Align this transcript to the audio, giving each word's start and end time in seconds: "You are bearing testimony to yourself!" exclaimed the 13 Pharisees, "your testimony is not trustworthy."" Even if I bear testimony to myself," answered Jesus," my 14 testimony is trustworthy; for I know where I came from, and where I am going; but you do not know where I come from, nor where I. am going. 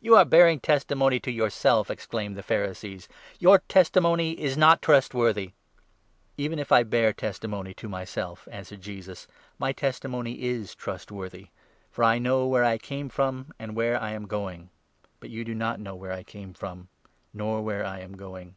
"You 0.00 0.16
are 0.16 0.24
bearing 0.24 0.58
testimony 0.58 1.20
to 1.20 1.30
yourself!" 1.30 1.90
exclaimed 1.92 2.34
the 2.36 2.42
13 2.42 2.48
Pharisees, 2.64 3.08
"your 3.38 3.60
testimony 3.68 4.32
is 4.32 4.56
not 4.56 4.82
trustworthy."" 4.82 5.52
Even 6.36 6.58
if 6.58 6.72
I 6.72 6.82
bear 6.82 7.12
testimony 7.12 7.72
to 7.74 7.88
myself," 7.88 8.48
answered 8.50 8.80
Jesus," 8.80 9.28
my 9.60 9.68
14 9.68 9.74
testimony 9.76 10.42
is 10.42 10.74
trustworthy; 10.74 11.50
for 11.88 12.02
I 12.02 12.18
know 12.18 12.48
where 12.48 12.64
I 12.64 12.78
came 12.78 13.08
from, 13.08 13.52
and 13.60 13.76
where 13.76 13.96
I 14.02 14.10
am 14.10 14.26
going; 14.26 14.70
but 15.20 15.30
you 15.30 15.44
do 15.44 15.54
not 15.54 15.78
know 15.78 15.94
where 15.94 16.10
I 16.10 16.24
come 16.24 16.52
from, 16.52 16.88
nor 17.32 17.62
where 17.62 17.86
I. 17.86 18.00
am 18.00 18.16
going. 18.16 18.56